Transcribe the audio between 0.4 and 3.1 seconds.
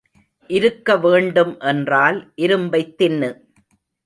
இருக்க வேண்டும் என்றால் இரும்பைத்